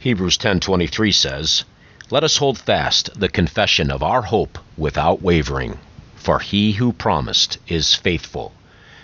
[0.00, 1.64] Hebrews 10:23 says,
[2.10, 5.78] "Let us hold fast the confession of our hope without wavering,
[6.16, 8.54] for he who promised is faithful."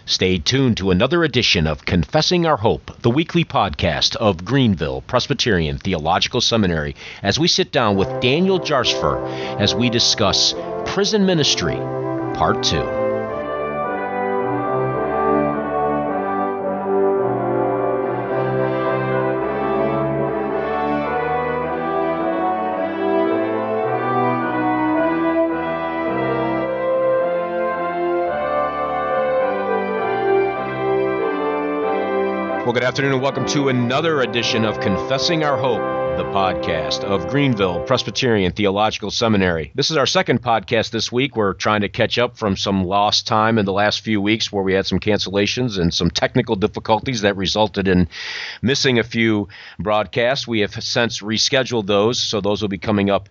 [0.06, 5.76] Stay tuned to another edition of Confessing Our Hope, the weekly podcast of Greenville Presbyterian
[5.76, 9.20] Theological Seminary, as we sit down with Daniel Jarsfer
[9.60, 10.54] as we discuss
[10.86, 11.76] prison ministry,
[12.32, 13.05] part 2.
[32.76, 35.80] Good afternoon and welcome to another edition of Confessing Our Hope,
[36.18, 39.72] the podcast of Greenville Presbyterian Theological Seminary.
[39.74, 41.36] This is our second podcast this week.
[41.36, 44.62] We're trying to catch up from some lost time in the last few weeks where
[44.62, 48.08] we had some cancellations and some technical difficulties that resulted in
[48.60, 50.46] missing a few broadcasts.
[50.46, 53.30] We have since rescheduled those, so those will be coming up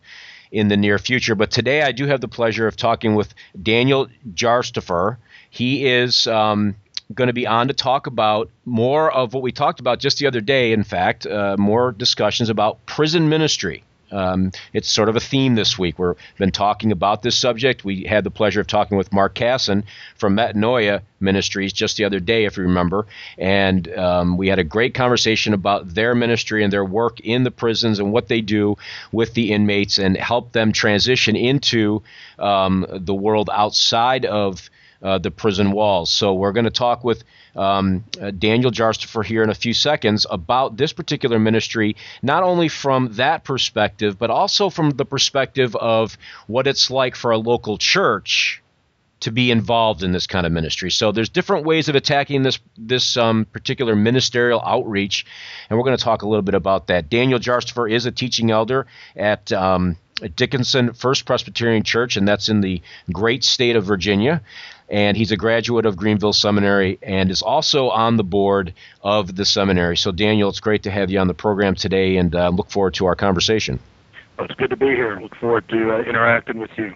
[0.52, 1.36] in the near future.
[1.36, 5.18] But today I do have the pleasure of talking with Daniel Jarstifer.
[5.52, 6.26] He is.
[6.26, 6.78] Um,
[7.14, 10.28] going to be on to talk about more of what we talked about just the
[10.28, 10.72] other day.
[10.72, 13.84] In fact, uh, more discussions about prison ministry.
[14.12, 16.00] Um, it's sort of a theme this week.
[16.00, 17.84] We've been talking about this subject.
[17.84, 19.84] We had the pleasure of talking with Mark Casson
[20.16, 23.08] from Metanoia Ministries just the other day, if you remember.
[23.38, 27.52] And um, we had a great conversation about their ministry and their work in the
[27.52, 28.78] prisons and what they do
[29.12, 32.04] with the inmates and help them transition into
[32.38, 34.70] um, the world outside of
[35.02, 36.10] uh, the prison walls.
[36.10, 37.24] So we're going to talk with
[37.56, 42.68] um, uh, Daniel Jarstifer here in a few seconds about this particular ministry, not only
[42.68, 47.78] from that perspective, but also from the perspective of what it's like for a local
[47.78, 48.62] church
[49.22, 50.92] to be involved in this kind of ministry.
[50.92, 55.26] So there's different ways of attacking this this um, particular ministerial outreach,
[55.70, 57.10] and we're going to talk a little bit about that.
[57.10, 58.86] Daniel Jarstifer is a teaching elder
[59.16, 59.98] at um,
[60.36, 64.42] Dickinson First Presbyterian Church, and that's in the great state of Virginia
[64.90, 69.46] and he's a graduate of Greenville Seminary and is also on the board of the
[69.46, 69.98] seminary.
[69.98, 72.94] So, Daniel, it's great to have you on the program today, and uh, look forward
[72.96, 73.80] to our conversation.
[74.38, 75.20] Well, it's good to be here.
[75.20, 76.94] Look forward to uh, interacting with you.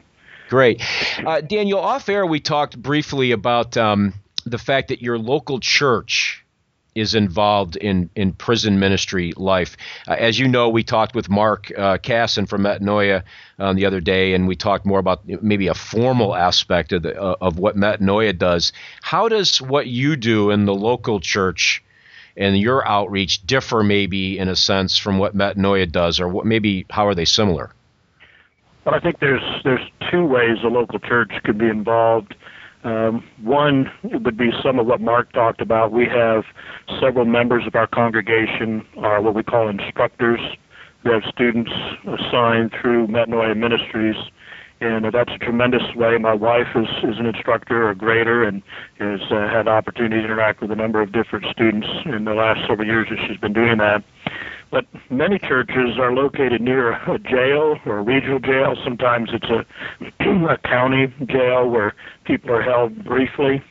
[0.49, 0.81] Great,
[1.25, 1.79] uh, Daniel.
[1.79, 4.13] Off air, we talked briefly about um,
[4.45, 6.43] the fact that your local church
[6.95, 9.77] is involved in, in prison ministry life.
[10.07, 13.23] Uh, as you know, we talked with Mark uh, Casson from Metanoia
[13.59, 17.19] um, the other day, and we talked more about maybe a formal aspect of, the,
[17.19, 18.73] uh, of what Metanoia does.
[19.01, 21.83] How does what you do in the local church
[22.37, 26.85] and your outreach differ, maybe in a sense, from what Metanoia does, or what maybe
[26.89, 27.71] how are they similar?
[28.85, 32.35] Well, I think there's there's two ways a local church could be involved.
[32.83, 35.91] Um, one would be some of what Mark talked about.
[35.91, 36.43] We have
[37.01, 40.39] several members of our congregation are what we call instructors.
[41.03, 41.71] We have students
[42.03, 44.15] assigned through Metanoia Ministries,
[44.81, 46.17] and that's a tremendous way.
[46.17, 48.61] My wife is, is an instructor, a grader, and
[48.99, 52.61] has uh, had opportunity to interact with a number of different students in the last
[52.67, 54.03] several years that she's been doing that.
[54.71, 58.75] But many churches are located near a jail or a regional jail.
[58.83, 59.65] Sometimes it's a,
[60.53, 63.63] a county jail where people are held briefly.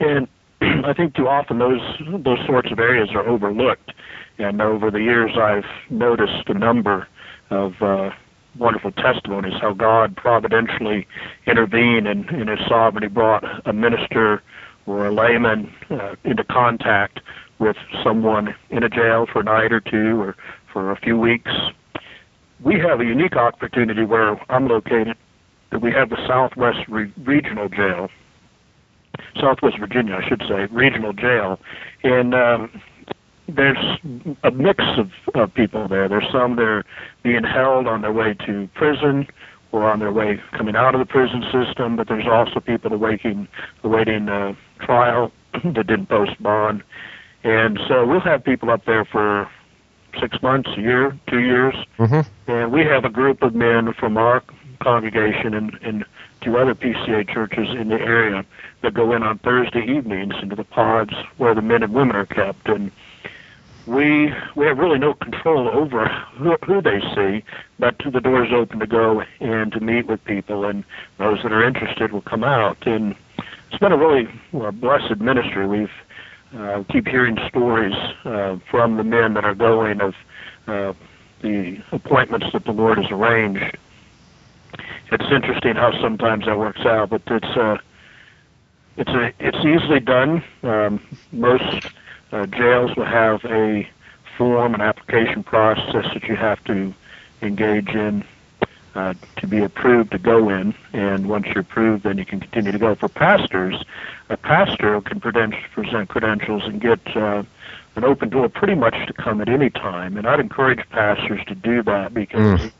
[0.00, 0.28] And
[0.60, 1.80] I think too often those
[2.24, 3.92] those sorts of areas are overlooked.
[4.38, 7.08] And over the years, I've noticed a number
[7.50, 8.10] of uh,
[8.58, 11.06] wonderful testimonies how God providentially
[11.46, 14.42] intervened and in His sovereignty brought a minister
[14.86, 17.20] or a layman uh, into contact
[17.58, 20.36] with someone in a jail for a night or two or
[20.72, 21.50] for a few weeks.
[22.62, 25.16] We have a unique opportunity where I'm located
[25.70, 28.08] that we have the Southwest Re- Regional Jail,
[29.40, 31.60] Southwest Virginia, I should say, Regional Jail,
[32.02, 32.82] and um,
[33.48, 33.78] there's
[34.44, 36.08] a mix of, of people there.
[36.08, 36.84] There's some that are
[37.22, 39.26] being held on their way to prison
[39.72, 43.48] or on their way coming out of the prison system, but there's also people awaiting
[43.84, 45.32] awaiting uh, trial
[45.64, 46.82] that didn't post bond.
[47.44, 49.48] And so we'll have people up there for
[50.20, 51.74] six months, a year, two years.
[51.98, 52.50] Mm-hmm.
[52.50, 54.42] And we have a group of men from our
[54.80, 56.04] congregation and, and
[56.40, 58.44] two other PCA churches in the area
[58.82, 62.26] that go in on Thursday evenings into the pods where the men and women are
[62.26, 62.68] kept.
[62.68, 62.90] And
[63.86, 66.06] we we have really no control over
[66.36, 67.42] who, who they see,
[67.78, 70.84] but the door is open to go and to meet with people, and
[71.16, 72.86] those that are interested will come out.
[72.86, 73.16] And
[73.70, 75.66] it's been a really well, blessed ministry.
[75.66, 75.90] We've
[76.56, 80.14] uh, keep hearing stories uh, from the men that are going of
[80.66, 80.92] uh,
[81.42, 83.76] the appointments that the Lord has arranged.
[85.10, 87.78] It's interesting how sometimes that works out, but it's uh,
[88.96, 90.42] it's a it's easily done.
[90.62, 91.00] Um,
[91.32, 91.86] most
[92.32, 93.88] uh, jails will have a
[94.36, 96.94] form, an application process that you have to
[97.42, 98.24] engage in
[98.94, 102.72] uh, to be approved to go in, and once you're approved, then you can continue
[102.72, 102.94] to go.
[102.94, 103.84] For pastors,
[104.28, 107.42] a pastor can present credentials and get uh,
[107.96, 111.54] an open door pretty much to come at any time, and I'd encourage pastors to
[111.54, 112.72] do that because mm.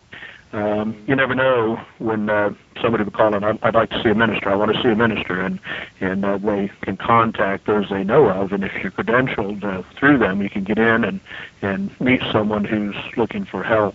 [0.52, 3.44] um, you never know when uh, somebody would call in.
[3.44, 4.48] I'd, I'd like to see a minister.
[4.48, 5.58] I want to see a minister, and
[6.00, 10.18] and uh, they can contact those they know of, and if you're credentialed uh, through
[10.18, 11.20] them, you can get in and
[11.62, 13.94] and meet someone who's looking for help.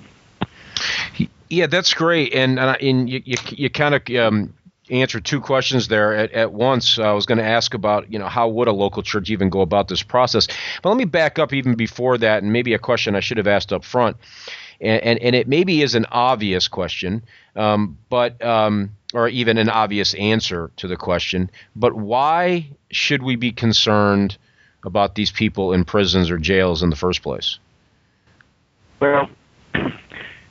[1.54, 4.56] Yeah, that's great, and and you you, you kind of um,
[4.90, 6.98] answered two questions there at, at once.
[6.98, 9.62] I was going to ask about you know how would a local church even go
[9.62, 10.48] about this process,
[10.82, 13.46] but let me back up even before that, and maybe a question I should have
[13.46, 14.18] asked up front,
[14.82, 17.22] and and, and it maybe is an obvious question,
[17.56, 23.36] um, but um, or even an obvious answer to the question, but why should we
[23.36, 24.40] be concerned
[24.84, 27.60] about these people in prisons or jails in the first place?
[29.00, 29.30] Well,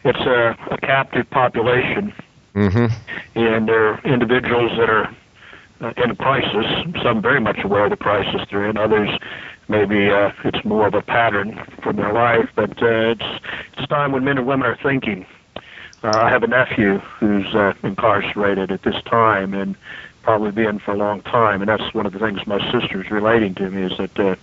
[0.04, 2.12] it's a, a captive population,
[2.54, 2.86] mm-hmm.
[3.38, 5.14] and they're individuals that are
[5.80, 6.66] uh, in a crisis.
[7.02, 8.76] Some very much aware of the crisis they're in.
[8.76, 9.10] Others,
[9.68, 12.48] maybe uh, it's more of a pattern from their life.
[12.54, 13.44] But uh, it's
[13.76, 15.26] it's time when men and women are thinking.
[16.02, 19.76] Uh, I have a nephew who's uh, incarcerated at this time, and
[20.22, 21.62] probably been for a long time.
[21.62, 24.36] And that's one of the things my sister's relating to me is that uh,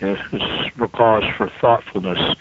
[0.00, 2.36] it's a cause for thoughtfulness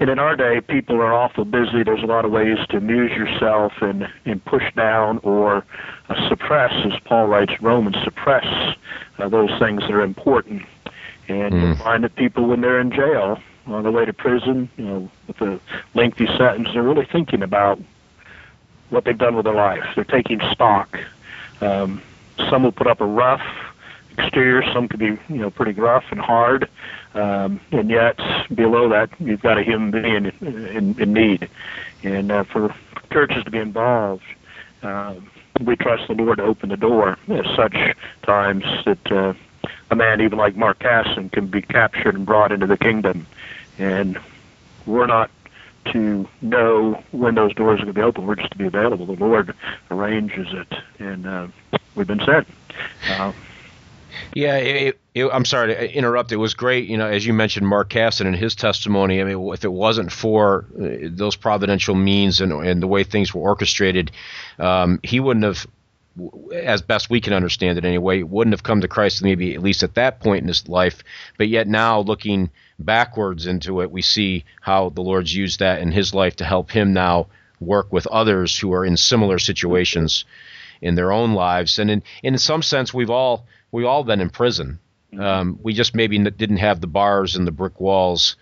[0.00, 1.82] and in our day, people are awful busy.
[1.82, 5.64] There's a lot of ways to amuse yourself and, and push down or
[6.08, 8.76] uh, suppress, as Paul writes in Romans, suppress
[9.18, 10.62] uh, those things that are important.
[11.28, 11.68] And mm.
[11.68, 15.10] you find that people, when they're in jail, on the way to prison, you know,
[15.26, 15.60] with a
[15.94, 17.78] lengthy sentence, they're really thinking about
[18.90, 19.84] what they've done with their life.
[19.94, 20.98] They're taking stock.
[21.60, 22.00] Um,
[22.48, 23.42] some will put up a rough
[24.18, 24.62] exterior.
[24.72, 26.68] Some could be, you know, pretty rough and hard.
[27.14, 28.18] Um, and yet,
[28.54, 31.48] below that, you've got a human being in, in, in need.
[32.02, 32.74] And uh, for
[33.10, 34.24] churches to be involved,
[34.82, 35.14] uh,
[35.60, 37.76] we trust the Lord to open the door at such
[38.22, 39.34] times that uh,
[39.90, 43.26] a man even like Mark Casson can be captured and brought into the kingdom.
[43.78, 44.18] And
[44.86, 45.30] we're not
[45.92, 48.26] to know when those doors are going to be open.
[48.26, 49.06] We're just to be available.
[49.06, 49.54] The Lord
[49.90, 51.48] arranges it, and uh,
[51.94, 52.46] we've been sent.
[53.08, 53.32] Uh,
[54.34, 56.32] yeah, it, it, I'm sorry to interrupt.
[56.32, 59.20] It was great, you know, as you mentioned, Mark Casson and his testimony.
[59.20, 63.34] I mean, if it wasn't for uh, those providential means and, and the way things
[63.34, 64.10] were orchestrated,
[64.58, 65.66] um, he wouldn't have,
[66.52, 69.82] as best we can understand it anyway, wouldn't have come to Christ maybe at least
[69.82, 71.02] at that point in his life.
[71.36, 75.92] But yet now, looking backwards into it, we see how the Lord's used that in
[75.92, 77.26] his life to help him now
[77.60, 80.24] work with others who are in similar situations
[80.80, 81.78] in their own lives.
[81.78, 84.78] And in, in some sense, we've all we all been in prison.
[85.12, 85.22] Mm-hmm.
[85.22, 88.36] Um, we just maybe didn't have the bars and the brick walls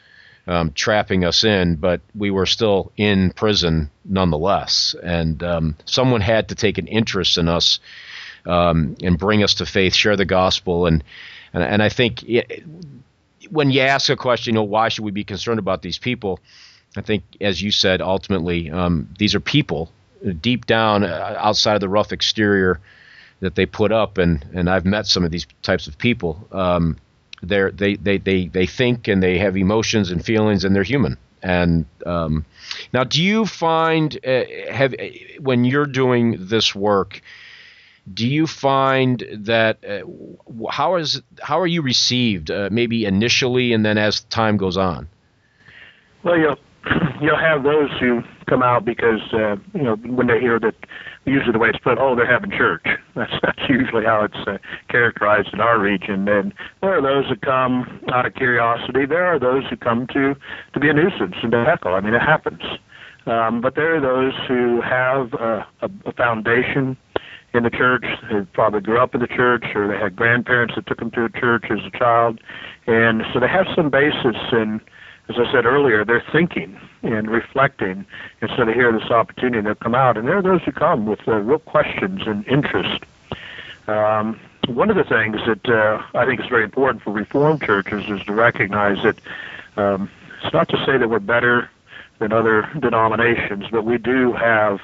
[0.46, 4.94] um, trapping us in, but we were still in prison nonetheless.
[5.02, 7.80] And um, someone had to take an interest in us
[8.44, 11.02] um, and bring us to faith, share the gospel, and
[11.52, 12.64] and, and I think it,
[13.50, 16.40] when you ask a question, you know, why should we be concerned about these people?
[16.96, 19.90] I think, as you said, ultimately, um, these are people
[20.40, 22.80] deep down uh, outside of the rough exterior
[23.40, 26.46] that they put up, and and I've met some of these types of people.
[26.52, 26.96] Um,
[27.42, 31.16] they they they they they think and they have emotions and feelings, and they're human.
[31.42, 32.44] And um,
[32.92, 34.94] now, do you find uh, have
[35.38, 37.20] when you're doing this work?
[38.12, 40.00] Do you find that uh,
[40.70, 42.50] how is how are you received?
[42.50, 45.08] Uh, maybe initially, and then as time goes on.
[46.22, 46.58] Well, you'll
[47.20, 50.74] you'll have those who come out because uh, you know when they hear that
[51.24, 52.84] usually the way it's put, oh, they're having church.
[53.14, 54.58] That's that's usually how it's uh,
[54.90, 56.28] characterized in our region.
[56.28, 56.52] And
[56.82, 59.06] there are those that come out of curiosity.
[59.06, 60.34] There are those who come to
[60.74, 61.94] to be a nuisance and to heckle.
[61.94, 62.60] I mean, it happens.
[63.26, 66.96] Um, but there are those who have a, a, a foundation
[67.54, 70.86] in the church, who probably grew up in the church, or they had grandparents that
[70.86, 72.38] took them to a church as a child,
[72.86, 74.80] and so they have some basis in
[75.28, 78.06] as I said earlier, they're thinking and reflecting,
[78.40, 80.16] and so they hear this opportunity and they'll come out.
[80.16, 83.04] And there are those who come with uh, real questions and interest.
[83.88, 88.08] Um, one of the things that uh, I think is very important for Reformed churches
[88.08, 89.18] is to recognize that
[89.76, 90.10] um,
[90.42, 91.70] it's not to say that we're better
[92.18, 94.80] than other denominations, but we do have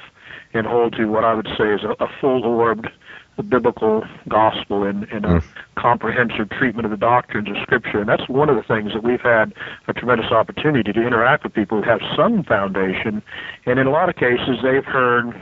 [0.53, 2.87] and hold to what I would say is a, a full-orbed
[3.35, 5.43] the biblical gospel and, and a mm.
[5.75, 7.99] comprehensive treatment of the doctrines of Scripture.
[7.99, 9.53] And that's one of the things that we've had
[9.87, 13.21] a tremendous opportunity to interact with people who have some foundation.
[13.65, 15.33] And in a lot of cases, they've heard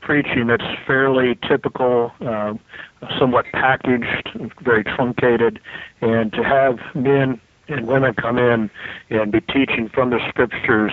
[0.00, 2.54] preaching that's fairly typical, uh,
[3.18, 5.58] somewhat packaged, very truncated,
[6.00, 8.70] and to have men and women come in
[9.10, 10.92] and be teaching from the scriptures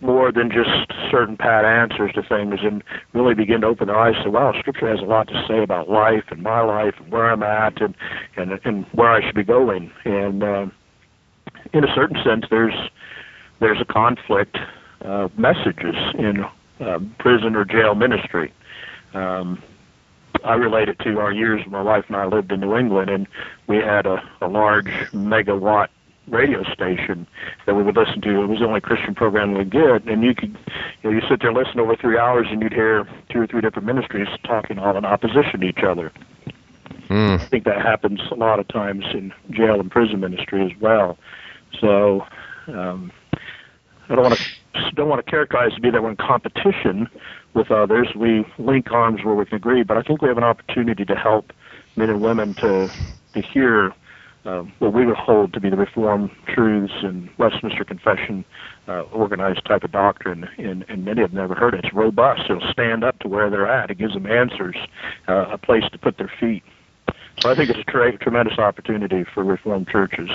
[0.00, 2.82] more than just certain pat answers to things and
[3.14, 5.88] really begin to open their eyes to wow scripture has a lot to say about
[5.88, 7.94] life and my life and where i'm at and
[8.36, 9.90] and and where i should be going.
[10.04, 10.66] And uh,
[11.72, 12.74] in a certain sense there's
[13.60, 14.58] there's a conflict
[15.00, 16.44] of messages in
[16.80, 18.52] uh, prison or jail ministry.
[19.14, 19.62] Um,
[20.44, 23.26] I relate it to our years my wife and I lived in New England, and
[23.66, 25.88] we had a, a large megawatt
[26.28, 27.26] radio station
[27.66, 28.42] that we would listen to.
[28.42, 30.50] It was the only Christian program we'd get, and you could,
[31.02, 33.46] you know, you sit there and listen over three hours, and you'd hear two or
[33.46, 36.12] three different ministries talking all in opposition to each other.
[37.08, 37.40] Mm.
[37.40, 41.18] I think that happens a lot of times in jail and prison ministry as well.
[41.80, 42.26] So,
[42.66, 43.12] um,
[44.08, 47.08] I don't want to don't want to characterize it to be that we're in competition
[47.54, 48.08] with others.
[48.14, 51.14] We link arms where we can agree, but I think we have an opportunity to
[51.14, 51.52] help
[51.96, 52.90] men and women to
[53.34, 53.92] to hear
[54.46, 58.44] uh, what we would hold to be the Reformed truths and Westminster Confession
[58.86, 61.84] uh, organized type of doctrine, and, and many have never heard it.
[61.84, 62.42] It's robust.
[62.48, 63.90] It'll stand up to where they're at.
[63.90, 64.76] It gives them answers,
[65.28, 66.62] uh, a place to put their feet.
[67.40, 70.30] So I think it's a tra- tremendous opportunity for Reformed churches.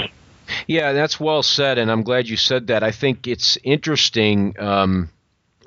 [0.68, 2.84] Yeah, that's well said, and I'm glad you said that.
[2.84, 5.10] I think it's interesting um,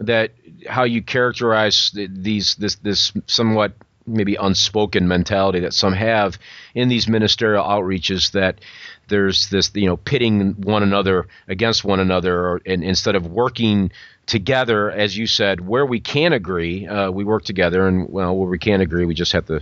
[0.01, 0.33] that
[0.69, 3.73] how you characterize these this this somewhat
[4.07, 6.39] maybe unspoken mentality that some have
[6.75, 8.61] in these ministerial outreaches that
[9.09, 13.91] there's this you know pitting one another against one another or, and instead of working
[14.27, 18.49] together as you said where we can agree uh, we work together and well where
[18.49, 19.61] we can't agree we just have to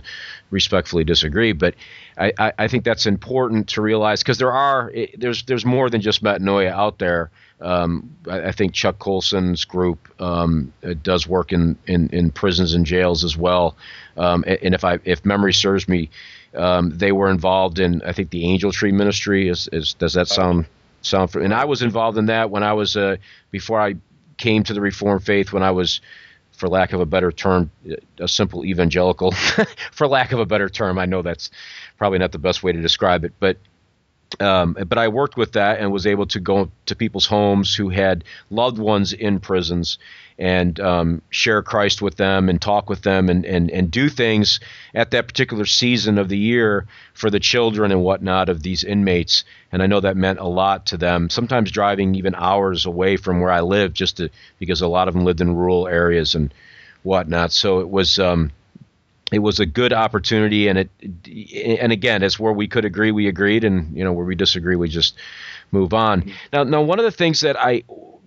[0.51, 1.51] respectfully disagree.
[1.51, 1.75] But
[2.17, 6.01] i, I, I think that's important to realize because there are there's there's more than
[6.01, 7.31] just metanoia out there
[7.63, 12.85] um, I, I, think Chuck Colson's group um, does work in, in, in, prisons and
[12.85, 13.77] jails as well.
[14.17, 16.09] Um, and if I if memory serves me,
[16.55, 19.47] um, they were involved in I think the Angel Tree Ministry.
[19.47, 20.65] Is, is does that sound
[21.01, 21.31] sound?
[21.31, 23.15] For, and I was involved in that when I was uh,
[23.49, 23.95] before I
[24.37, 26.01] came to the Reformed faith when I was.
[26.55, 27.71] For lack of a better term,
[28.19, 29.31] a simple evangelical.
[29.91, 31.49] for lack of a better term, I know that's
[31.97, 33.57] probably not the best way to describe it, but
[34.39, 37.89] um, but I worked with that and was able to go to people's homes who
[37.89, 39.97] had loved ones in prisons
[40.37, 44.59] and um, share Christ with them and talk with them and, and, and do things
[44.93, 49.43] at that particular season of the year for the children and whatnot of these inmates.
[49.71, 53.41] And I know that meant a lot to them, sometimes driving even hours away from
[53.41, 56.53] where I lived just to, because a lot of them lived in rural areas and
[57.03, 57.51] whatnot.
[57.51, 58.19] So it was.
[58.19, 58.51] Um,
[59.33, 60.89] it was a good opportunity, and it
[61.79, 64.75] and again, it's where we could agree, we agreed, and you know where we disagree,
[64.75, 65.15] we just
[65.71, 66.31] move on.
[66.51, 67.83] Now, now one of the things that I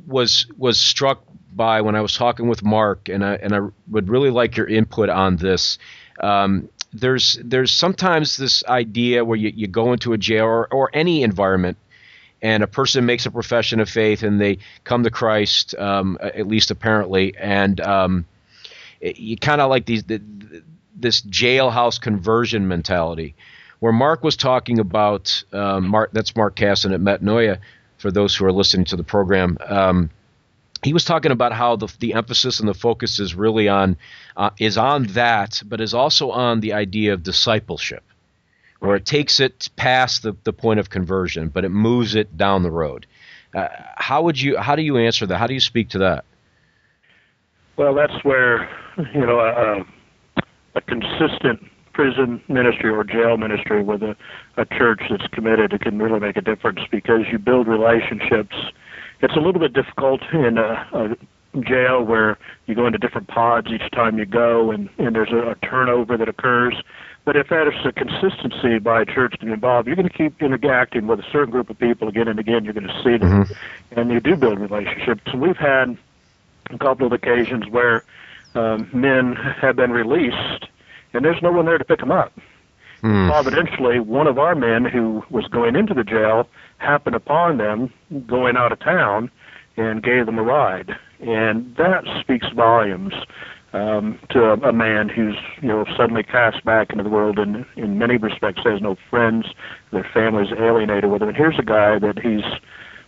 [0.06, 1.22] was was struck
[1.52, 3.60] by when I was talking with Mark, and I and I
[3.90, 5.78] would really like your input on this.
[6.20, 10.90] Um, there's there's sometimes this idea where you, you go into a jail or, or
[10.92, 11.76] any environment
[12.42, 16.46] and a person makes a profession of faith and they come to Christ, um, at
[16.46, 18.26] least apparently, and um,
[19.00, 20.20] you kind of like these the,
[20.96, 23.34] this jailhouse conversion mentality,
[23.80, 26.10] where Mark was talking about um, Mark.
[26.12, 27.58] That's Mark Casson at Metanoia.
[27.98, 30.10] For those who are listening to the program, um,
[30.82, 33.96] he was talking about how the the emphasis and the focus is really on
[34.36, 38.04] uh, is on that, but is also on the idea of discipleship,
[38.80, 42.62] where it takes it past the, the point of conversion, but it moves it down
[42.62, 43.06] the road.
[43.54, 45.38] Uh, how would you how do you answer that?
[45.38, 46.24] How do you speak to that?
[47.76, 48.68] Well, that's where
[49.14, 49.84] you know uh,
[50.76, 54.14] a consistent prison ministry or jail ministry with a,
[54.58, 58.54] a church that's committed it can really make a difference because you build relationships.
[59.22, 63.68] It's a little bit difficult in a, a jail where you go into different pods
[63.68, 66.74] each time you go and, and there's a, a turnover that occurs.
[67.24, 70.40] But if there's a consistency by a church to be involved, you're going to keep
[70.42, 72.64] interacting with a certain group of people again and again.
[72.64, 73.98] You're going to see them, mm-hmm.
[73.98, 75.22] and you do build relationships.
[75.26, 75.96] And we've had
[76.70, 78.04] a couple of occasions where
[78.56, 80.66] um, men have been released,
[81.12, 82.32] and there's no one there to pick them up.
[83.02, 83.30] Mm.
[83.30, 86.48] Providentially, one of our men who was going into the jail
[86.78, 87.92] happened upon them
[88.26, 89.30] going out of town
[89.76, 90.92] and gave them a ride.
[91.20, 93.12] And that speaks volumes
[93.72, 97.66] um, to a, a man who's you know suddenly cast back into the world and
[97.76, 99.46] in many respects has no friends,
[99.92, 101.28] their family's alienated with him.
[101.28, 102.44] And here's a guy that he's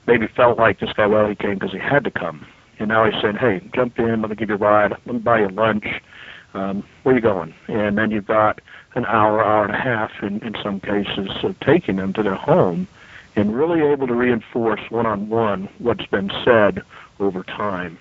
[0.07, 2.47] maybe felt like this guy well he came because he had to come
[2.78, 4.20] and now he's saying, "Hey, jump in.
[4.20, 4.90] Let me give you a ride.
[4.90, 5.87] Let me buy you lunch.
[6.54, 8.61] Um, where you going?" And then you've got
[8.94, 12.35] an hour, hour and a half, in, in some cases, of taking them to their
[12.35, 12.88] home,
[13.37, 16.82] and really able to reinforce one-on-one what's been said
[17.20, 17.99] over time.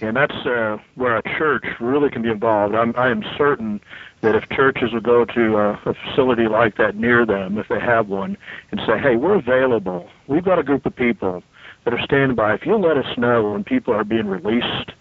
[0.00, 2.74] And that's uh, where a church really can be involved.
[2.74, 3.80] I'm, I am certain
[4.22, 7.78] that if churches would go to a, a facility like that near them, if they
[7.78, 8.36] have one,
[8.70, 10.08] and say, hey, we're available.
[10.26, 11.44] We've got a group of people
[11.84, 12.54] that are standing by.
[12.54, 14.92] If you'll let us know when people are being released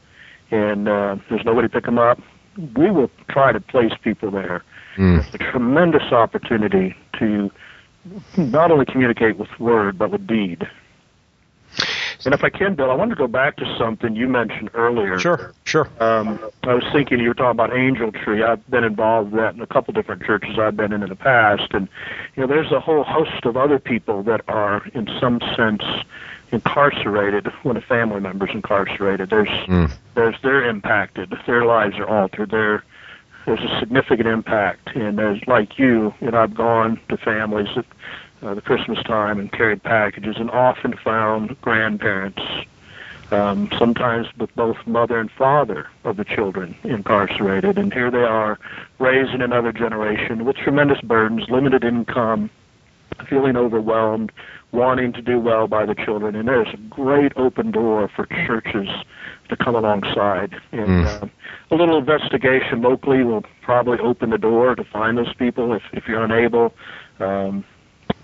[0.50, 2.20] and uh, there's nobody to pick them up,
[2.76, 4.64] we will try to place people there.
[4.98, 5.20] Mm.
[5.26, 7.52] It's a tremendous opportunity to
[8.36, 10.68] not only communicate with word, but with deed.
[12.26, 15.18] And if I can, Bill, I want to go back to something you mentioned earlier.
[15.18, 15.90] Sure, sure.
[16.00, 18.44] Um, I was thinking you were talking about Angel Tree.
[18.44, 21.16] I've been involved with that in a couple different churches I've been in in the
[21.16, 21.88] past, and
[22.36, 25.84] you know, there's a whole host of other people that are, in some sense,
[26.52, 29.30] incarcerated when a family member's incarcerated.
[29.30, 29.92] There's, mm.
[30.16, 31.34] there's, they're impacted.
[31.46, 32.52] Their lives are altered.
[32.52, 32.84] They're
[33.46, 34.96] there's a significant impact.
[34.96, 37.86] And as like you, you know, I've gone to families at
[38.44, 42.42] uh, the Christmas time and carried packages, and often found grandparents,
[43.30, 47.78] um, sometimes with both mother and father of the children incarcerated.
[47.78, 48.58] And here they are,
[48.98, 52.50] raising another generation with tremendous burdens, limited income,
[53.28, 54.32] feeling overwhelmed,
[54.72, 56.36] wanting to do well by the children.
[56.36, 58.88] And there's a great open door for churches
[59.50, 60.56] to come alongside.
[60.72, 61.24] And mm.
[61.24, 61.28] uh,
[61.72, 66.08] a little investigation locally will probably open the door to find those people if, if
[66.08, 66.74] you're unable.
[67.20, 67.66] Um,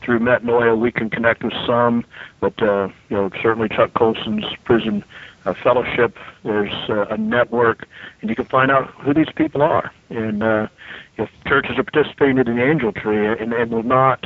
[0.02, 2.06] through Metanoia, we can connect with some,
[2.40, 5.04] but uh, you know certainly Chuck Colson's prison
[5.46, 6.18] uh, fellowship.
[6.44, 7.88] There's uh, a network,
[8.22, 9.92] and you can find out who these people are.
[10.10, 10.68] And uh,
[11.18, 14.24] if churches are participating in the Angel Tree and, and will not,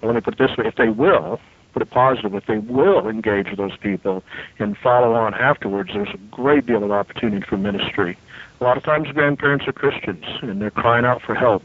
[0.00, 1.40] well, let me put it this way: if they will,
[1.72, 4.22] put it positive, if they will engage those people
[4.58, 8.16] and follow on afterwards, there's a great deal of opportunity for ministry.
[8.60, 11.62] A lot of times grandparents are Christians and they're crying out for help.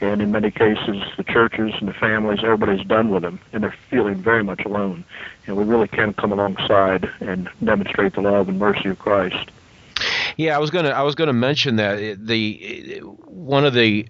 [0.00, 3.76] And in many cases, the churches and the families, everybody's done with them, and they're
[3.88, 5.04] feeling very much alone.
[5.46, 9.52] And we really can come alongside and demonstrate the love and mercy of Christ.
[10.36, 14.08] Yeah, I was gonna I was gonna mention that the one of the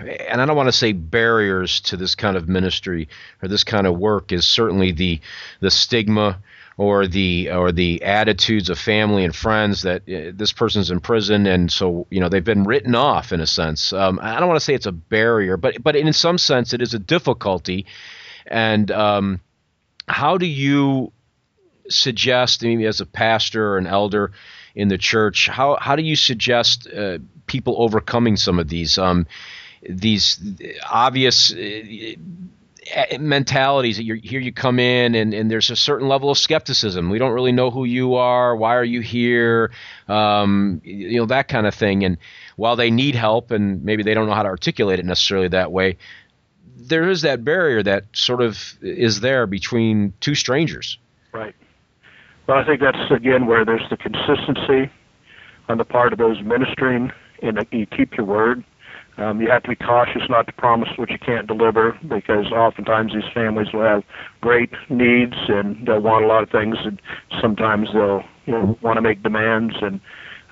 [0.00, 3.08] and I don't want to say barriers to this kind of ministry
[3.42, 5.20] or this kind of work is certainly the
[5.60, 6.40] the stigma
[6.76, 11.46] or the or the attitudes of family and friends that uh, this person's in prison
[11.46, 13.92] and so you know they've been written off in a sense.
[13.92, 16.82] Um, I don't want to say it's a barrier, but but in some sense it
[16.82, 17.86] is a difficulty.
[18.46, 19.40] And um,
[20.08, 21.12] how do you
[21.88, 24.32] suggest, maybe as a pastor or an elder
[24.74, 29.26] in the church, how how do you suggest uh, people overcoming some of these um,
[29.88, 30.40] these
[30.90, 32.14] obvious uh,
[33.18, 37.10] mentalities that you're here you come in and, and there's a certain level of skepticism.
[37.10, 38.56] We don't really know who you are.
[38.56, 39.72] Why are you here?
[40.08, 42.04] Um, you know that kind of thing.
[42.04, 42.18] And
[42.56, 45.72] while they need help and maybe they don't know how to articulate it necessarily that
[45.72, 45.98] way
[46.84, 50.98] there is that barrier that sort of is there between two strangers.
[51.32, 51.54] Right
[52.46, 54.90] well i think that's again where there's the consistency
[55.68, 58.64] on the part of those ministering and you keep your word
[59.18, 63.12] um, you have to be cautious not to promise what you can't deliver because oftentimes
[63.12, 64.04] these families will have
[64.40, 67.00] great needs and they'll want a lot of things and
[67.40, 70.00] sometimes they'll you know, want to make demands and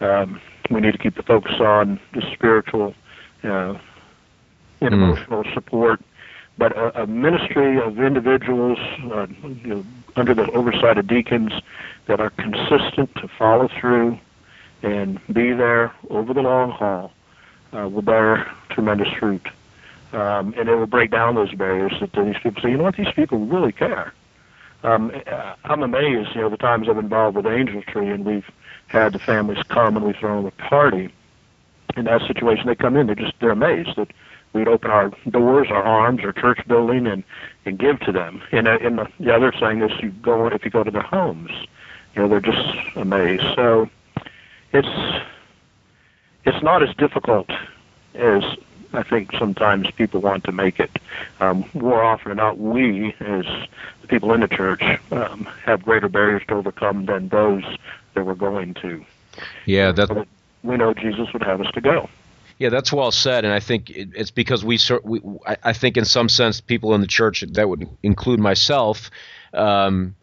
[0.00, 2.94] um, we need to keep the focus on the spiritual
[3.44, 3.74] uh,
[4.81, 4.94] and mm.
[4.94, 6.00] emotional support.
[6.59, 8.79] But a, a ministry of individuals
[9.11, 9.26] uh,
[9.64, 9.85] you know,
[10.16, 11.53] under the oversight of deacons
[12.07, 14.18] that are consistent to follow through
[14.83, 17.12] and be there over the long haul
[17.73, 19.46] uh, will bear tremendous fruit.
[20.12, 22.96] Um, and it will break down those barriers that these people say, you know what,
[22.96, 24.12] these people really care.
[24.83, 28.25] Um, uh, I'm amazed, you know, the times I've been involved with Angel Tree and
[28.25, 28.51] we've
[28.88, 31.12] had the families come and we've thrown a party.
[31.96, 34.11] In that situation, they come in, they're just, they're amazed that
[34.52, 37.24] we'd open our doors, our arms, our church building, and
[37.64, 38.42] and give to them.
[38.52, 41.02] And, uh, and the, the other thing is, you go if you go to their
[41.02, 41.50] homes,
[42.14, 43.44] you know, they're just amazed.
[43.54, 43.88] So
[44.72, 45.22] it's
[46.44, 47.50] it's not as difficult
[48.14, 48.42] as
[48.92, 50.90] I think sometimes people want to make it.
[51.38, 53.46] Um, more often than not, we, as
[54.00, 54.82] the people in the church,
[55.12, 57.62] um, have greater barriers to overcome than those
[58.14, 59.04] that we're going to.
[59.66, 60.26] Yeah, that
[60.62, 62.08] we know Jesus would have us to go.
[62.61, 65.23] Yeah, that's well said, and I think it's because we, we
[65.64, 69.11] I think in some sense, people in the church that would include myself.
[69.55, 70.14] Um,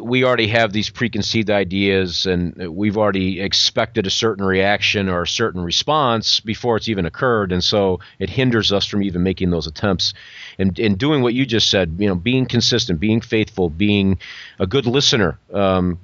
[0.00, 5.26] we already have these preconceived ideas and we've already expected a certain reaction or a
[5.26, 9.66] certain response before it's even occurred and so it hinders us from even making those
[9.66, 10.14] attempts
[10.58, 14.18] and, and doing what you just said you know being consistent being faithful being
[14.60, 15.98] a good listener um,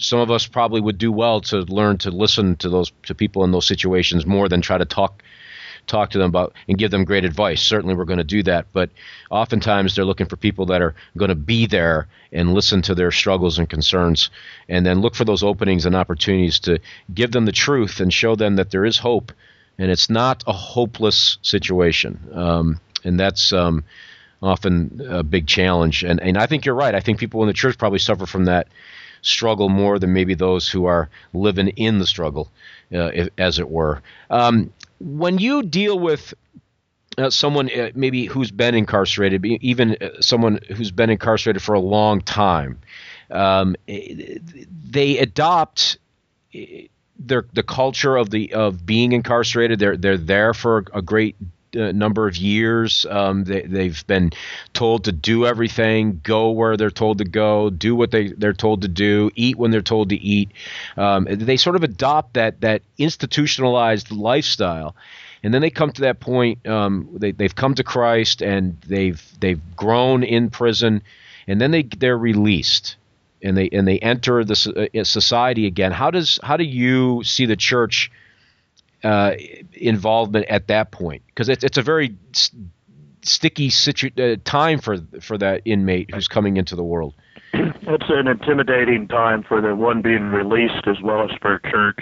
[0.00, 3.44] some of us probably would do well to learn to listen to those to people
[3.44, 5.22] in those situations more than try to talk
[5.86, 7.62] talk to them about and give them great advice.
[7.62, 8.66] Certainly, we're going to do that.
[8.72, 8.90] But
[9.30, 13.10] oftentimes, they're looking for people that are going to be there and listen to their
[13.10, 14.30] struggles and concerns,
[14.68, 16.80] and then look for those openings and opportunities to
[17.12, 19.32] give them the truth and show them that there is hope
[19.80, 22.28] and it's not a hopeless situation.
[22.34, 23.84] Um, and that's um,
[24.42, 26.04] often a big challenge.
[26.04, 26.94] And and I think you're right.
[26.94, 28.68] I think people in the church probably suffer from that
[29.22, 32.50] struggle more than maybe those who are living in the struggle,
[32.92, 34.02] uh, if, as it were.
[34.30, 36.34] Um, when you deal with
[37.18, 41.80] uh, someone uh, maybe who's been incarcerated, even uh, someone who's been incarcerated for a
[41.80, 42.78] long time,
[43.30, 45.98] um, they adopt
[47.18, 49.78] their the culture of the of being incarcerated.
[49.78, 51.36] They're they're there for a great
[51.76, 53.06] uh, number of years.
[53.08, 54.32] Um, they, they've been
[54.72, 58.82] told to do everything, go where they're told to go, do what they, they're told
[58.82, 60.50] to do, eat when they're told to eat.
[60.96, 64.96] Um, they sort of adopt that that institutionalized lifestyle.
[65.42, 66.66] And then they come to that point.
[66.66, 71.02] Um, they, they've come to Christ and they've they've grown in prison,
[71.46, 72.96] and then they they're released
[73.42, 75.92] and they and they enter the uh, society again.
[75.92, 78.10] How does how do you see the church
[79.04, 79.32] uh,
[79.72, 82.62] involvement at that point because it's it's a very st-
[83.22, 87.14] sticky situ- uh, time for for that inmate who's coming into the world.
[87.52, 92.00] It's an intimidating time for the one being released as well as for a church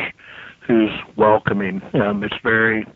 [0.66, 1.80] who's welcoming.
[1.94, 2.86] Um, it's very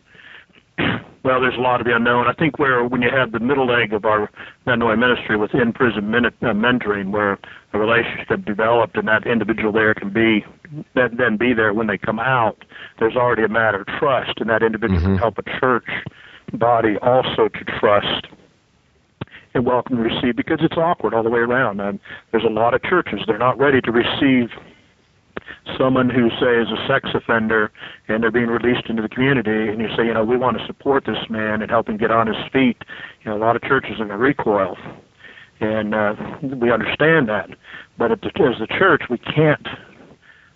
[1.23, 2.27] well, there's a lot of the unknown.
[2.27, 4.29] I think where when you have the middle leg of our
[4.67, 7.39] Metanoia ministry with in-prison minute, uh, mentoring, where
[7.73, 10.45] a relationship developed and that individual there can be
[10.95, 12.65] then, then be there when they come out.
[12.99, 15.13] There's already a matter of trust, and that individual mm-hmm.
[15.13, 15.87] can help a church
[16.53, 18.27] body also to trust
[19.53, 21.79] and welcome to receive because it's awkward all the way around.
[21.79, 21.99] And
[22.31, 24.49] there's a lot of churches they're not ready to receive
[25.77, 27.71] someone who say is a sex offender
[28.07, 30.65] and they're being released into the community and you say you know we want to
[30.65, 32.77] support this man and help him get on his feet
[33.23, 34.77] you know a lot of churches are going to recoil
[35.59, 37.49] and uh, we understand that
[37.97, 39.67] but at the, as the church we can't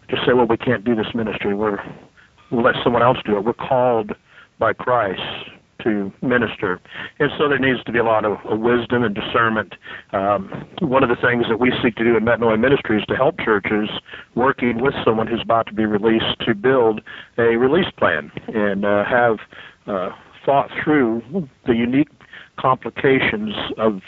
[0.10, 1.80] just say well we can't do this ministry we're
[2.52, 4.12] we'll let someone else do it we're called
[4.60, 5.22] by christ
[5.84, 6.80] to minister.
[7.20, 9.76] And so there needs to be a lot of, of wisdom and discernment.
[10.12, 13.16] Um, one of the things that we seek to do in Metanoia Ministry is to
[13.16, 13.90] help churches
[14.36, 17.02] working with someone who's about to be released to build
[17.38, 19.38] a release plan and uh, have
[19.88, 20.10] uh,
[20.46, 21.22] thought through
[21.66, 22.10] the unique
[22.58, 24.02] complications of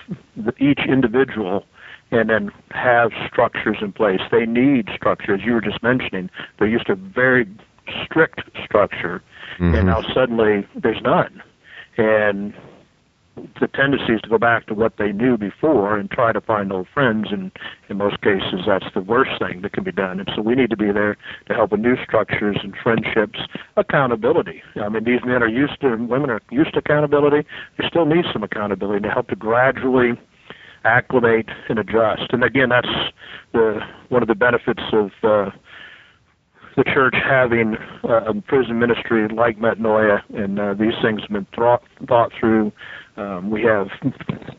[0.59, 1.65] each individual
[2.11, 4.21] and then have structures in place.
[4.31, 5.41] They need structures.
[5.43, 6.29] you were just mentioning.
[6.57, 7.47] They're used to very
[8.05, 9.21] strict structure,
[9.59, 9.75] mm-hmm.
[9.75, 11.41] and now suddenly there's none
[11.99, 12.53] and
[13.59, 16.71] the tendency is to go back to what they knew before and try to find
[16.71, 17.51] old friends and
[17.89, 20.69] in most cases that's the worst thing that can be done and so we need
[20.69, 21.15] to be there
[21.47, 23.39] to help with new structures and friendships
[23.77, 28.05] accountability i mean these men are used to women are used to accountability they still
[28.05, 30.19] need some accountability to help to gradually
[30.85, 32.87] acclimate and adjust and again that's
[33.53, 35.49] the one of the benefits of uh
[36.79, 41.47] the church having uh, a prison ministry like Metanoia, and uh, these things have been
[41.53, 42.71] thought, thought through.
[43.17, 43.87] Um, we have,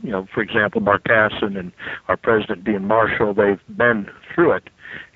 [0.03, 1.73] you know, for example, Mark Casson and
[2.09, 4.65] our president, Dean Marshall, they've been through it,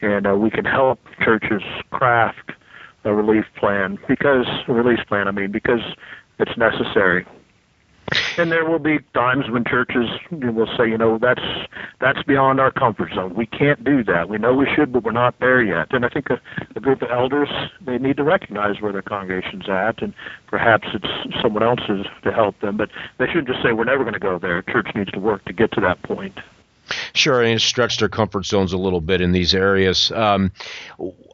[0.00, 2.52] and uh, we can help churches craft
[3.04, 5.28] a relief plan because a release plan.
[5.28, 5.80] I mean, because
[6.38, 7.26] it's necessary.
[8.36, 11.40] And there will be times when churches will say, you know, that's
[12.00, 13.34] that's beyond our comfort zone.
[13.34, 14.28] We can't do that.
[14.28, 15.88] We know we should, but we're not there yet.
[15.92, 16.40] And I think a,
[16.76, 17.48] a group of elders
[17.80, 20.14] they need to recognize where their congregation's at, and
[20.46, 22.76] perhaps it's someone else's to help them.
[22.76, 24.62] But they shouldn't just say we're never going to go there.
[24.62, 26.38] Church needs to work to get to that point.
[27.14, 30.12] Sure, and stretch their comfort zones a little bit in these areas.
[30.12, 30.52] Um,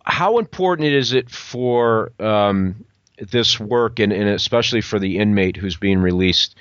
[0.05, 2.85] how important is it for um,
[3.21, 6.57] this work, and, and especially for the inmate who's being released,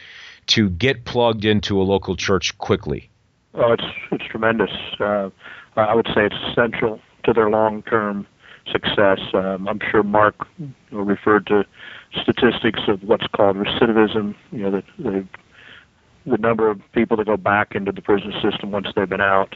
[0.48, 3.10] to get plugged into a local church quickly?
[3.54, 4.72] Oh, it's it's tremendous.
[5.00, 5.30] Uh,
[5.76, 8.28] I would say it's essential to their long-term
[8.72, 9.20] success.
[9.34, 10.48] Um, I'm sure Mark
[10.92, 11.66] referred to
[12.22, 14.36] statistics of what's called recidivism.
[14.52, 15.28] You know, the, the
[16.26, 19.56] the number of people that go back into the prison system once they've been out.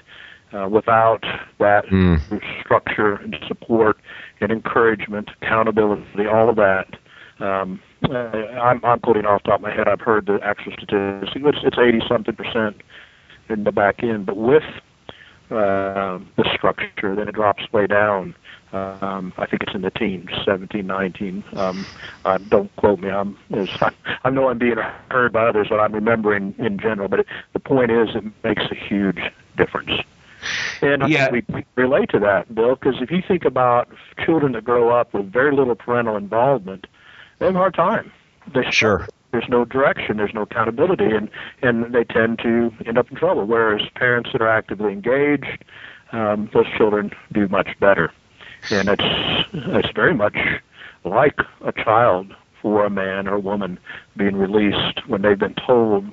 [0.54, 1.24] Uh, without
[1.58, 2.22] that mm.
[2.62, 3.98] structure and support
[4.40, 6.86] and encouragement, accountability, all of that.
[7.40, 9.88] Um, I'm, I'm quoting off the top of my head.
[9.88, 11.42] I've heard the actual statistic.
[11.44, 12.78] It's, it's 80 something percent
[13.50, 14.64] in the back end, but with
[15.50, 18.36] uh, the structure, then it drops way down.
[18.74, 21.44] Um, I think it's in the teens, 17, 19.
[21.54, 21.86] Um,
[22.26, 23.10] uh, don't quote me.
[23.10, 23.92] I'm, I,
[24.24, 24.78] I know I'm being
[25.10, 27.08] heard by others, but I'm remembering in general.
[27.08, 29.20] But it, the point is, it makes a huge
[29.58, 29.92] difference.
[30.82, 31.30] And I yeah.
[31.30, 33.90] think we, we relate to that, Bill, because if you think about
[34.26, 36.88] children that grow up with very little parental involvement,
[37.40, 38.12] they have a hard time.
[38.54, 39.08] They sure.
[39.32, 41.30] There's no direction, there's no accountability, and
[41.62, 43.46] and they tend to end up in trouble.
[43.46, 45.64] Whereas parents that are actively engaged,
[46.12, 48.12] um, those children do much better,
[48.70, 49.04] and it's
[49.54, 50.38] it's very much
[51.04, 53.80] like a child for a man or a woman
[54.16, 56.06] being released when they've been told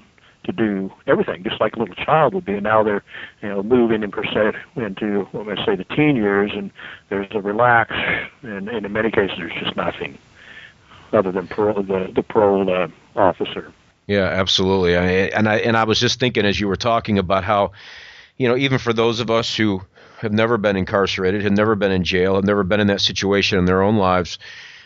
[0.44, 2.54] to do everything, just like a little child would be.
[2.54, 3.02] And now they're,
[3.42, 6.70] you know, moving in percent into, what I say, the teen years, and
[7.08, 7.92] there's a relax,
[8.42, 10.18] and, and in many cases there's just nothing
[11.12, 13.72] other than parole, the the parole uh, officer.
[14.06, 14.96] Yeah, absolutely.
[14.96, 17.72] I, and I and I was just thinking as you were talking about how,
[18.38, 19.82] you know, even for those of us who
[20.20, 23.58] have never been incarcerated, have never been in jail, have never been in that situation
[23.58, 24.38] in their own lives,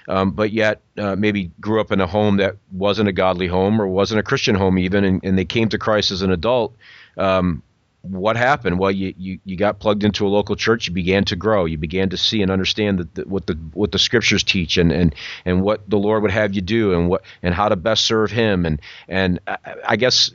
[0.08, 3.80] um, but yet uh, maybe grew up in a home that wasn't a godly home
[3.80, 6.76] or wasn't a Christian home even, and, and they came to Christ as an adult.
[7.16, 7.62] Um,
[8.02, 8.78] what happened?
[8.78, 10.86] Well, you, you, you got plugged into a local church.
[10.86, 11.64] You began to grow.
[11.64, 14.92] You began to see and understand the, the, what the what the scriptures teach and,
[14.92, 15.14] and
[15.46, 18.30] and what the Lord would have you do and what and how to best serve
[18.30, 19.56] Him and and I,
[19.88, 20.30] I guess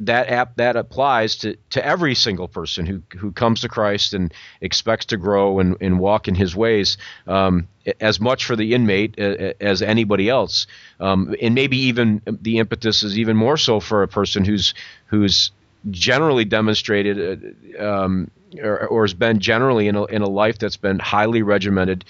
[0.00, 4.32] that app that applies to, to every single person who, who comes to Christ and
[4.60, 7.68] expects to grow and, and walk in His ways, um,
[8.00, 10.66] as much for the inmate as anybody else,
[11.00, 14.74] um, and maybe even the impetus is even more so for a person who's
[15.06, 15.52] who's
[15.90, 20.76] generally demonstrated uh, um, or, or, has been generally in a, in a life that's
[20.76, 22.04] been highly regimented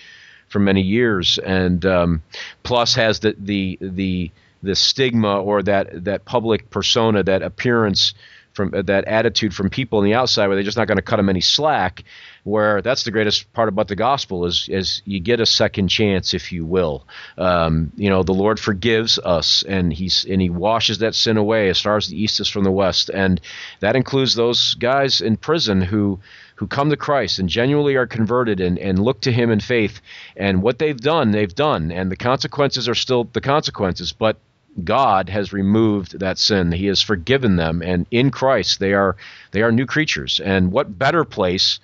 [0.48, 2.22] for many years, and um,
[2.62, 4.30] plus has the the the
[4.62, 8.14] the stigma or that that public persona, that appearance
[8.56, 11.02] from uh, that attitude from people on the outside, where they're just not going to
[11.02, 12.02] cut them any slack.
[12.44, 16.32] Where that's the greatest part about the gospel is is you get a second chance,
[16.32, 17.06] if you will.
[17.36, 21.68] Um, you know, the Lord forgives us, and he's and he washes that sin away
[21.68, 23.40] as far as the east is from the west, and
[23.80, 26.18] that includes those guys in prison who
[26.56, 30.00] who come to Christ and genuinely are converted and, and look to Him in faith.
[30.36, 31.92] And what they've done, they've done.
[31.92, 34.12] And the consequences are still the consequences.
[34.12, 34.38] But
[34.84, 36.72] God has removed that sin.
[36.72, 39.16] He has forgiven them, and in Christ they are
[39.52, 40.40] they are new creatures.
[40.40, 41.80] And what better place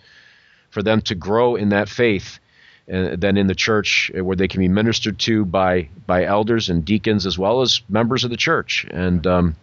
[0.70, 2.38] for them to grow in that faith
[2.92, 6.68] uh, than in the church, uh, where they can be ministered to by by elders
[6.68, 8.87] and deacons as well as members of the church.
[8.90, 9.57] And um,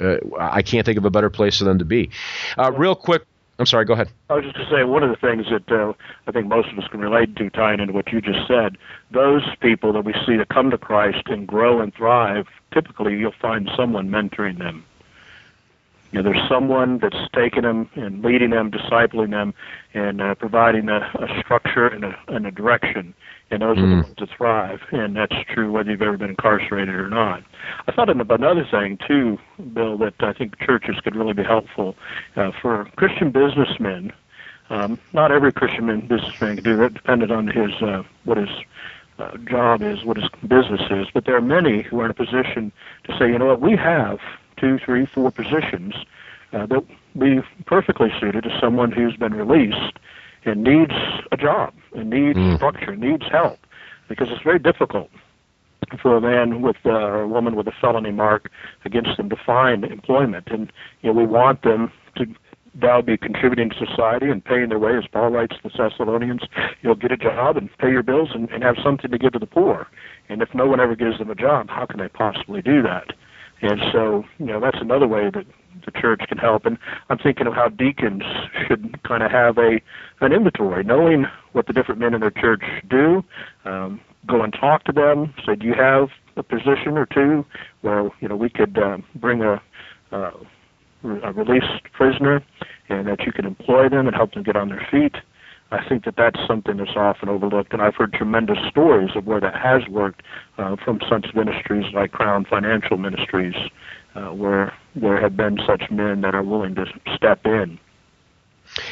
[0.00, 2.10] uh, I can't think of a better place for them to be.
[2.58, 3.22] Uh, real quick,
[3.58, 3.86] I'm sorry.
[3.86, 4.10] Go ahead.
[4.28, 5.94] I was just to say one of the things that uh,
[6.26, 8.76] I think most of us can relate to, tying into what you just said.
[9.10, 13.32] Those people that we see that come to Christ and grow and thrive, typically you'll
[13.40, 14.84] find someone mentoring them.
[16.12, 19.52] You know, there's someone that's taking them and leading them, discipling them,
[19.92, 23.14] and uh, providing a, a structure and a, and a direction
[23.50, 23.82] and those mm.
[23.82, 24.02] are the mm.
[24.02, 24.80] ones that thrive.
[24.92, 27.42] And that's true whether you've ever been incarcerated or not.
[27.86, 29.38] I thought of another thing too,
[29.72, 31.96] Bill, that I think churches could really be helpful
[32.36, 34.12] uh, for Christian businessmen.
[34.68, 38.48] Um, not every Christian businessman can do that, depending on his uh, what his
[39.18, 41.08] uh, job is, what his business is.
[41.12, 42.72] But there are many who are in a position
[43.04, 44.18] to say, you know what, we have
[44.56, 45.94] two, three, four positions
[46.52, 46.84] uh, that
[47.18, 49.98] be perfectly suited to someone who's been released
[50.44, 50.92] and needs
[51.32, 52.56] a job and needs mm.
[52.56, 53.58] structure, needs help,
[54.08, 55.10] because it's very difficult
[56.00, 58.50] for a man with uh, or a woman with a felony mark
[58.84, 60.48] against them to find employment.
[60.50, 62.26] And you know, we want them to
[62.80, 66.42] now be contributing to society and paying their way, as Paul writes to the Thessalonians.
[66.82, 69.38] You'll get a job and pay your bills and, and have something to give to
[69.38, 69.86] the poor.
[70.28, 73.12] And if no one ever gives them a job, how can they possibly do that?
[73.62, 75.46] And so, you know, that's another way that
[75.84, 76.66] the church can help.
[76.66, 78.22] And I'm thinking of how deacons
[78.66, 79.80] should kind of have a
[80.20, 83.24] an inventory, knowing what the different men in their church do.
[83.64, 85.32] Um, go and talk to them.
[85.46, 87.44] Say, do you have a position or two
[87.80, 89.62] where you know we could uh, bring a,
[90.12, 90.30] uh,
[91.06, 92.42] a released prisoner,
[92.88, 95.16] and that you can employ them and help them get on their feet.
[95.72, 99.40] I think that that's something that's often overlooked, and I've heard tremendous stories of where
[99.40, 100.22] that has worked
[100.58, 103.54] uh, from such ministries like Crown Financial Ministries,
[104.14, 107.80] uh, where there have been such men that are willing to step in.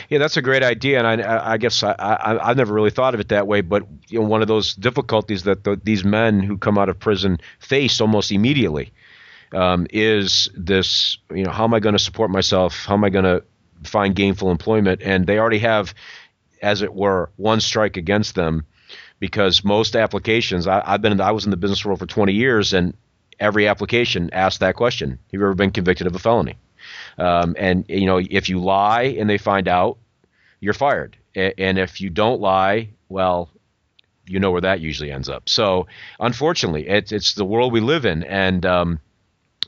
[0.08, 3.14] Yeah, that's a great idea, and I, I guess I, I, have never really thought
[3.14, 3.60] of it that way.
[3.60, 6.98] But you know, one of those difficulties that the, these men who come out of
[6.98, 8.92] prison face almost immediately
[9.54, 12.84] um, is this: you know, how am I going to support myself?
[12.84, 13.42] How am I going to
[13.84, 15.02] find gainful employment?
[15.02, 15.94] And they already have,
[16.60, 18.66] as it were, one strike against them,
[19.20, 20.66] because most applications.
[20.66, 22.96] I, I've been, in the, I was in the business world for 20 years, and
[23.38, 26.56] every application asks that question: Have you ever been convicted of a felony?
[27.18, 29.98] Um, and you know, if you lie and they find out,
[30.60, 31.16] you're fired.
[31.34, 33.50] And if you don't lie, well,
[34.26, 35.48] you know where that usually ends up.
[35.48, 35.86] So,
[36.20, 39.00] unfortunately, it's it's the world we live in, and um,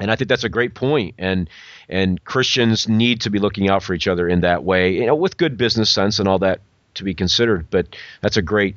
[0.01, 1.15] and I think that's a great point.
[1.19, 1.49] And
[1.89, 5.15] and Christians need to be looking out for each other in that way, you know,
[5.15, 6.61] with good business sense and all that
[6.95, 7.69] to be considered.
[7.71, 8.77] But that's a great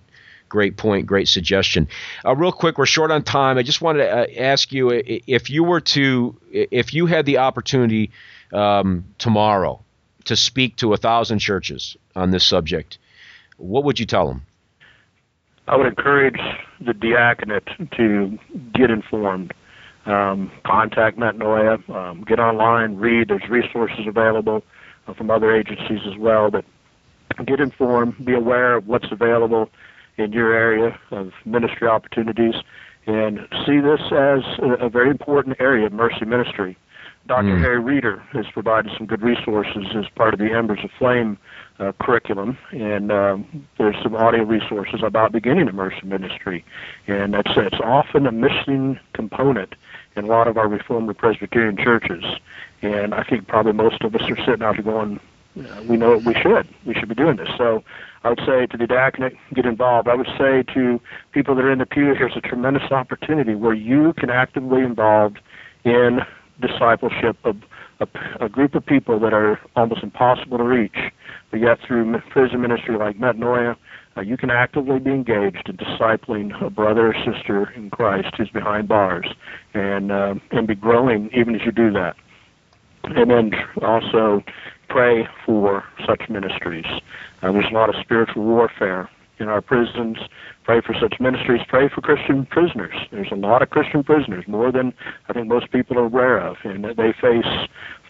[0.50, 1.88] great point, great suggestion.
[2.26, 3.58] Uh, real quick, we're short on time.
[3.58, 7.38] I just wanted to uh, ask you if you were to, if you had the
[7.38, 8.12] opportunity
[8.52, 9.80] um, tomorrow
[10.26, 12.98] to speak to a thousand churches on this subject,
[13.58, 14.42] what would you tell them?
[15.68, 16.40] I would encourage
[16.82, 18.40] the diaconate to
[18.74, 19.54] get informed.
[20.10, 23.28] Um, contact Metanoia, um, get online, read.
[23.28, 24.64] There's resources available
[25.08, 26.50] uh, from other agencies as well.
[26.50, 26.66] But
[27.46, 29.70] get informed, be aware of what's available
[30.18, 32.56] in your area of ministry opportunities,
[33.06, 36.76] and see this as a, a very important area of mercy ministry.
[37.28, 37.44] Dr.
[37.44, 37.60] Mm.
[37.60, 41.38] Harry Reeder has provided some good resources as part of the Embers of Flame
[41.78, 46.66] uh, curriculum, and um, there's some audio resources about beginning a mercy ministry,
[47.06, 49.76] and that's it's often a missing component
[50.20, 52.24] in a lot of our Reformed Presbyterian churches,
[52.82, 55.20] and I think probably most of us are sitting out here going,
[55.88, 56.68] we know we should.
[56.86, 57.50] We should be doing this.
[57.58, 57.84] So
[58.24, 60.08] I would say to the diaconate, get involved.
[60.08, 61.02] I would say to
[61.32, 65.40] people that are in the pew, here's a tremendous opportunity where you can actively involved
[65.84, 66.20] in
[66.62, 67.58] discipleship of
[68.00, 68.08] a,
[68.40, 70.98] a group of people that are almost impossible to reach,
[71.52, 73.76] but yet through prison ministry like Metanoia,
[74.22, 78.88] you can actively be engaged in discipling a brother or sister in Christ who's behind
[78.88, 79.28] bars,
[79.74, 82.16] and uh, and be growing even as you do that.
[83.04, 83.52] And then
[83.82, 84.44] also
[84.90, 86.86] pray for such ministries.
[87.42, 90.18] Uh, there's a lot of spiritual warfare in our prisons.
[90.64, 91.62] Pray for such ministries.
[91.68, 92.96] Pray for Christian prisoners.
[93.12, 94.94] There's a lot of Christian prisoners, more than
[95.28, 97.46] I think most people are aware of, and they face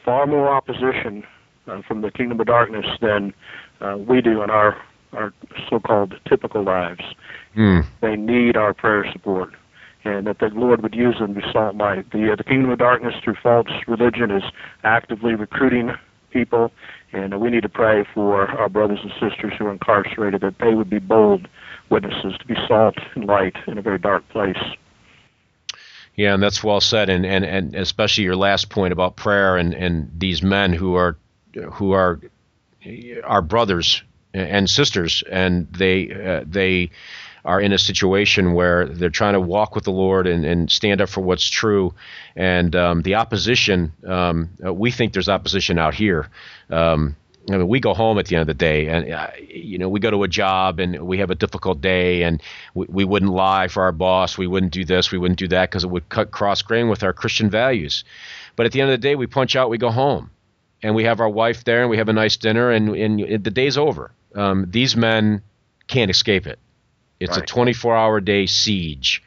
[0.03, 1.23] far more opposition
[1.67, 3.33] uh, from the kingdom of darkness than
[3.81, 4.75] uh, we do in our
[5.13, 5.33] our
[5.69, 7.03] so-called typical lives.
[7.55, 7.85] Mm.
[8.01, 9.53] They need our prayer support
[10.03, 12.09] and that the Lord would use them to be salt light.
[12.11, 14.43] The, uh, the kingdom of darkness through false religion is
[14.83, 15.91] actively recruiting
[16.31, 16.71] people,
[17.11, 20.73] and we need to pray for our brothers and sisters who are incarcerated that they
[20.73, 21.47] would be bold
[21.89, 24.57] witnesses to be salt and light in a very dark place.
[26.15, 29.73] Yeah, and that's well said, and, and, and especially your last point about prayer and,
[29.73, 31.17] and these men who are
[31.73, 32.19] who are
[33.23, 36.91] our brothers and sisters, and they uh, they
[37.45, 41.01] are in a situation where they're trying to walk with the Lord and, and stand
[41.01, 41.93] up for what's true.
[42.35, 46.29] And um, the opposition, um, uh, we think there's opposition out here.
[46.69, 47.15] Um,
[47.49, 49.89] I mean, we go home at the end of the day, and uh, you know,
[49.89, 52.41] we go to a job and we have a difficult day, and
[52.73, 55.69] we, we wouldn't lie for our boss, we wouldn't do this, we wouldn't do that
[55.69, 58.03] because it would cut cross grain with our Christian values.
[58.55, 60.29] But at the end of the day, we punch out, we go home,
[60.83, 63.51] and we have our wife there, and we have a nice dinner, and, and the
[63.51, 64.11] day's over.
[64.35, 65.41] Um, these men
[65.87, 66.59] can't escape it.
[67.19, 67.43] It's right.
[67.43, 69.23] a 24 hour day siege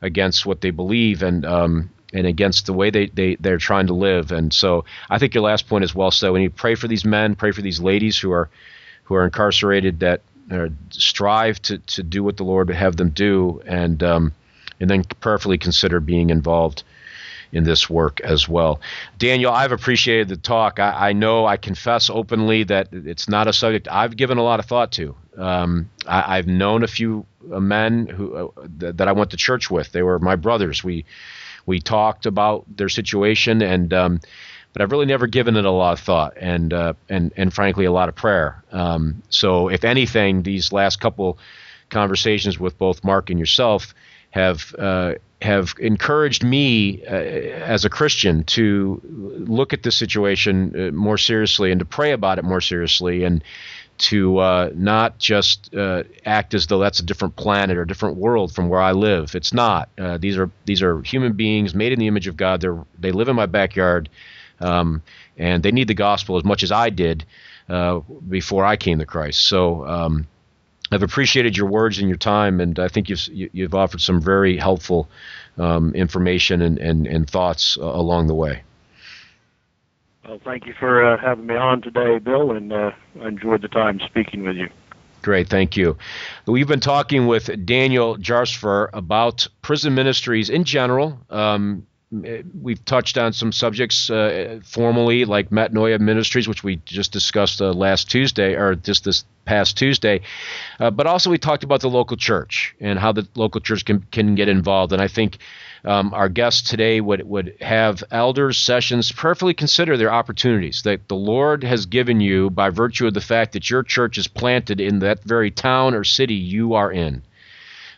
[0.00, 3.94] against what they believe and um, and against the way they, they, they're trying to
[3.94, 4.32] live.
[4.32, 6.30] And so I think your last point is well said.
[6.30, 8.50] When you pray for these men, pray for these ladies who are
[9.04, 13.10] who are incarcerated that uh, strive to, to do what the Lord would have them
[13.10, 14.34] do and um,
[14.80, 16.82] and then prayerfully consider being involved
[17.52, 18.80] in this work as well.
[19.18, 20.80] Daniel, I've appreciated the talk.
[20.80, 24.58] I, I know I confess openly that it's not a subject I've given a lot
[24.58, 25.14] of thought to.
[25.36, 29.70] Um, I, have known a few men who uh, th- that I went to church
[29.70, 29.92] with.
[29.92, 30.82] They were my brothers.
[30.82, 31.04] We
[31.64, 34.20] we talked about their situation, and um,
[34.72, 37.84] but I've really never given it a lot of thought, and uh, and and frankly
[37.84, 38.62] a lot of prayer.
[38.72, 41.38] Um, so if anything, these last couple
[41.88, 43.94] conversations with both Mark and yourself
[44.32, 50.90] have uh, have encouraged me uh, as a Christian to look at this situation uh,
[50.92, 53.44] more seriously and to pray about it more seriously and
[53.98, 58.16] to uh, not just uh, act as though that's a different planet or a different
[58.16, 59.34] world from where I live.
[59.34, 59.90] It's not.
[59.98, 62.60] Uh, these are these are human beings made in the image of God.
[62.60, 62.68] They
[62.98, 64.08] they live in my backyard,
[64.60, 65.02] um,
[65.36, 67.24] and they need the gospel as much as I did
[67.68, 69.42] uh, before I came to Christ.
[69.42, 69.86] So.
[69.86, 70.26] Um,
[70.92, 74.56] I've appreciated your words and your time, and I think you've you've offered some very
[74.56, 75.08] helpful
[75.58, 78.62] um, information and, and, and thoughts uh, along the way.
[80.26, 83.68] Well, thank you for uh, having me on today, Bill, and uh, I enjoyed the
[83.68, 84.68] time speaking with you.
[85.22, 85.96] Great, thank you.
[86.46, 91.18] We've been talking with Daniel Jarsfer about prison ministries in general.
[91.30, 97.62] Um, we've touched on some subjects uh, formally, like Metanoia Ministries, which we just discussed
[97.62, 100.20] uh, last Tuesday, or just this past Tuesday.
[100.78, 104.06] Uh, but also, we talked about the local church and how the local church can,
[104.12, 104.92] can get involved.
[104.92, 105.38] And I think
[105.84, 111.16] um, our guests today would, would have elders sessions prayerfully consider their opportunities that the
[111.16, 115.00] Lord has given you by virtue of the fact that your church is planted in
[115.00, 117.22] that very town or city you are in.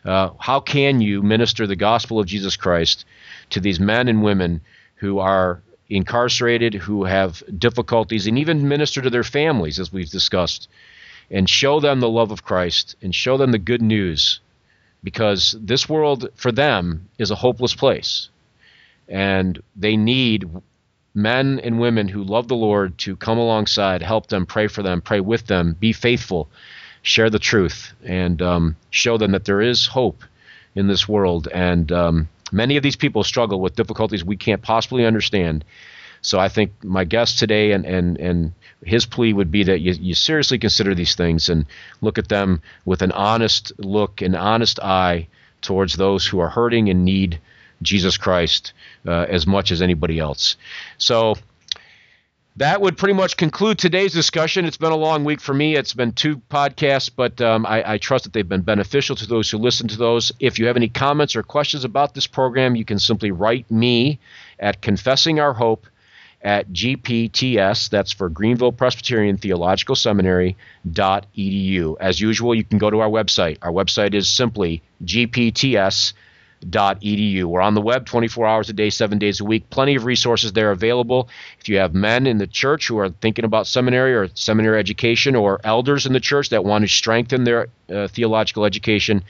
[0.04, 3.04] Uh, how can you minister the gospel of Jesus Christ
[3.50, 4.60] to these men and women
[4.96, 10.68] who are incarcerated, who have difficulties, and even minister to their families, as we've discussed,
[11.30, 14.40] and show them the love of Christ and show them the good news
[15.02, 18.30] because this world for them is a hopeless place.
[19.08, 20.48] And they need
[21.14, 25.00] men and women who love the Lord to come alongside, help them, pray for them,
[25.00, 26.48] pray with them, be faithful,
[27.04, 30.24] share the truth and um, show them that there is hope
[30.74, 31.46] in this world.
[31.52, 35.64] And um, many of these people struggle with difficulties we can't possibly understand.
[36.22, 38.52] So I think my guest today and, and, and
[38.82, 41.66] his plea would be that you, you seriously consider these things and
[42.00, 45.28] look at them with an honest look, an honest eye
[45.60, 47.38] towards those who are hurting and need
[47.82, 48.72] Jesus Christ
[49.06, 50.56] uh, as much as anybody else.
[50.96, 51.36] So
[52.56, 54.64] that would pretty much conclude today's discussion.
[54.64, 55.74] It's been a long week for me.
[55.74, 59.50] It's been two podcasts, but um, I, I, trust that they've been beneficial to those
[59.50, 60.30] who listen to those.
[60.38, 64.20] If you have any comments or questions about this program, you can simply write me
[64.60, 65.86] at Confessing Our Hope
[66.42, 70.56] at GPTS, that's for Greenville Presbyterian Theological Seminary
[70.92, 71.96] dot edu.
[71.98, 73.56] As usual, you can go to our website.
[73.62, 76.12] Our website is simply GPTS
[76.70, 77.44] edu.
[77.44, 79.68] We're on the web 24 hours a day, seven days a week.
[79.70, 81.28] Plenty of resources there available.
[81.60, 85.34] If you have men in the church who are thinking about seminary or seminary education,
[85.34, 89.24] or elders in the church that want to strengthen their uh, theological education,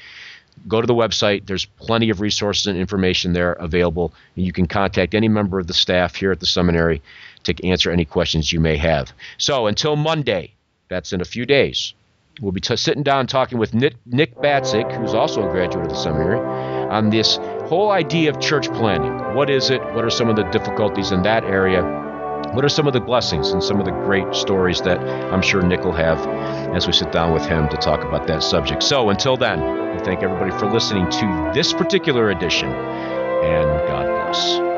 [0.69, 1.47] go to the website.
[1.47, 4.13] There's plenty of resources and information there available.
[4.37, 7.03] And you can contact any member of the staff here at the seminary
[7.45, 9.13] to answer any questions you may have.
[9.39, 10.55] So until Monday,
[10.89, 11.95] that's in a few days,
[12.41, 15.91] we'll be t- sitting down talking with Nick, Nick Batzig, who's also a graduate of
[15.91, 17.37] the seminary on this
[17.69, 19.13] whole idea of church planning.
[19.35, 19.83] What is it?
[19.95, 21.83] What are some of the difficulties in that area?
[22.53, 25.63] What are some of the blessings and some of the great stories that I'm sure
[25.63, 26.25] Nick will have
[26.75, 28.83] as we sit down with him to talk about that subject?
[28.83, 29.61] So until then,
[29.97, 34.74] we thank everybody for listening to this particular edition, and God bless.